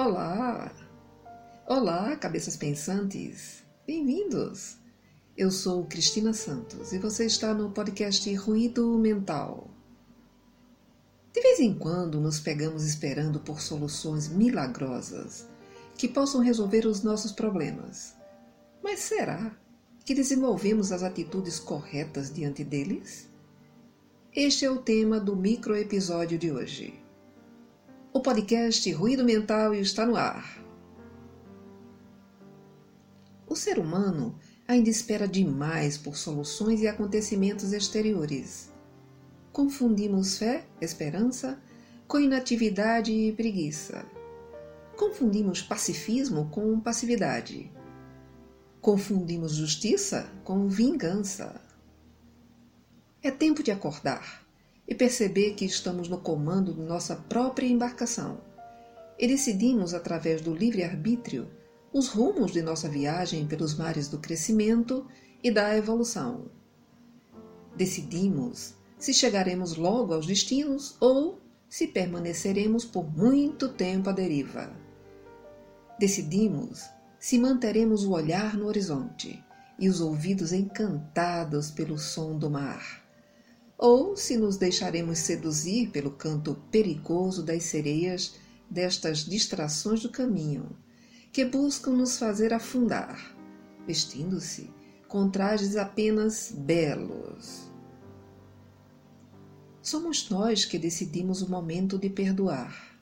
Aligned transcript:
Olá! 0.00 0.72
Olá, 1.66 2.14
cabeças 2.14 2.56
pensantes! 2.56 3.64
Bem-vindos! 3.84 4.76
Eu 5.36 5.50
sou 5.50 5.84
Cristina 5.86 6.32
Santos 6.32 6.92
e 6.92 7.00
você 7.00 7.26
está 7.26 7.52
no 7.52 7.72
podcast 7.72 8.32
Ruído 8.36 8.96
Mental. 8.96 9.68
De 11.32 11.40
vez 11.40 11.58
em 11.58 11.76
quando 11.76 12.20
nos 12.20 12.38
pegamos 12.38 12.84
esperando 12.84 13.40
por 13.40 13.60
soluções 13.60 14.28
milagrosas 14.28 15.48
que 15.96 16.06
possam 16.06 16.42
resolver 16.42 16.86
os 16.86 17.02
nossos 17.02 17.32
problemas. 17.32 18.14
Mas 18.80 19.00
será 19.00 19.50
que 20.04 20.14
desenvolvemos 20.14 20.92
as 20.92 21.02
atitudes 21.02 21.58
corretas 21.58 22.32
diante 22.32 22.62
deles? 22.62 23.28
Este 24.32 24.64
é 24.64 24.70
o 24.70 24.80
tema 24.80 25.18
do 25.18 25.34
microepisódio 25.34 26.38
de 26.38 26.52
hoje. 26.52 27.07
O 28.10 28.20
podcast 28.20 28.90
Ruído 28.90 29.22
Mental 29.22 29.74
está 29.74 30.06
no 30.06 30.16
ar. 30.16 30.64
O 33.46 33.54
ser 33.54 33.78
humano 33.78 34.38
ainda 34.66 34.88
espera 34.88 35.28
demais 35.28 35.98
por 35.98 36.16
soluções 36.16 36.80
e 36.80 36.88
acontecimentos 36.88 37.74
exteriores. 37.74 38.72
Confundimos 39.52 40.38
fé, 40.38 40.64
esperança, 40.80 41.62
com 42.06 42.18
inatividade 42.18 43.12
e 43.12 43.30
preguiça. 43.30 44.06
Confundimos 44.96 45.60
pacifismo 45.60 46.48
com 46.48 46.80
passividade. 46.80 47.70
Confundimos 48.80 49.52
justiça 49.52 50.32
com 50.44 50.66
vingança. 50.66 51.60
É 53.22 53.30
tempo 53.30 53.62
de 53.62 53.70
acordar 53.70 54.47
e 54.88 54.94
perceber 54.94 55.52
que 55.52 55.66
estamos 55.66 56.08
no 56.08 56.18
comando 56.18 56.72
de 56.72 56.80
nossa 56.80 57.14
própria 57.14 57.66
embarcação 57.66 58.40
e 59.18 59.26
decidimos, 59.26 59.92
através 59.92 60.40
do 60.40 60.54
livre-arbítrio, 60.54 61.50
os 61.92 62.08
rumos 62.08 62.52
de 62.52 62.62
nossa 62.62 62.88
viagem 62.88 63.46
pelos 63.46 63.76
mares 63.76 64.08
do 64.08 64.18
crescimento 64.18 65.06
e 65.42 65.50
da 65.50 65.76
evolução. 65.76 66.46
Decidimos 67.76 68.74
se 68.98 69.12
chegaremos 69.12 69.76
logo 69.76 70.14
aos 70.14 70.26
destinos 70.26 70.96
ou 71.00 71.40
se 71.68 71.88
permaneceremos 71.88 72.84
por 72.84 73.04
muito 73.04 73.68
tempo 73.68 74.08
à 74.08 74.12
deriva. 74.12 74.72
Decidimos 75.98 76.88
se 77.18 77.38
manteremos 77.38 78.04
o 78.04 78.12
olhar 78.12 78.56
no 78.56 78.66
horizonte 78.66 79.44
e 79.78 79.88
os 79.88 80.00
ouvidos 80.00 80.52
encantados 80.52 81.70
pelo 81.70 81.98
som 81.98 82.38
do 82.38 82.48
mar 82.48 83.07
ou 83.78 84.16
se 84.16 84.36
nos 84.36 84.56
deixaremos 84.56 85.20
seduzir 85.20 85.90
pelo 85.90 86.10
canto 86.10 86.56
perigoso 86.68 87.44
das 87.44 87.62
sereias 87.62 88.34
destas 88.68 89.18
distrações 89.20 90.02
do 90.02 90.10
caminho, 90.10 90.76
que 91.32 91.44
buscam 91.44 91.92
nos 91.92 92.18
fazer 92.18 92.52
afundar, 92.52 93.36
vestindo-se 93.86 94.68
com 95.06 95.30
trajes 95.30 95.76
apenas 95.76 96.52
belos. 96.52 97.70
Somos 99.80 100.28
nós 100.28 100.64
que 100.64 100.78
decidimos 100.78 101.40
o 101.40 101.48
momento 101.48 101.96
de 101.96 102.10
perdoar. 102.10 102.98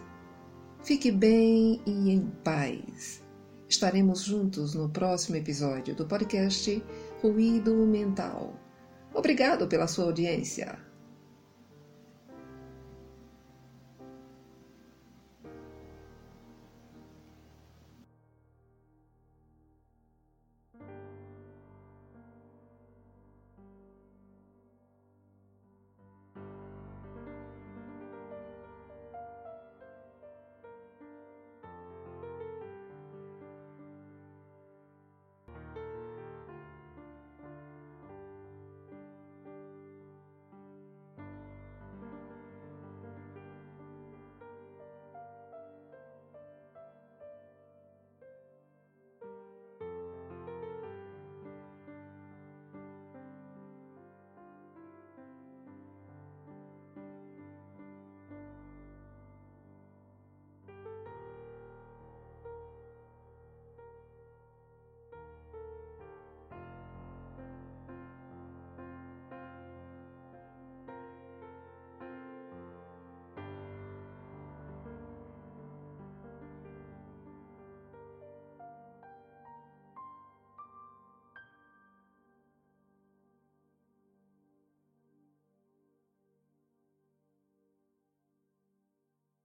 Fique 0.83 1.11
bem 1.11 1.81
e 1.87 2.11
em 2.11 2.31
paz. 2.43 3.24
Estaremos 3.67 4.23
juntos 4.25 4.75
no 4.75 4.89
próximo 4.89 5.37
episódio 5.37 5.95
do 5.95 6.05
podcast 6.05 6.83
Ruído 7.23 7.73
Mental. 7.87 8.53
Obrigado 9.13 9.67
pela 9.67 9.87
sua 9.87 10.05
audiência. 10.05 10.77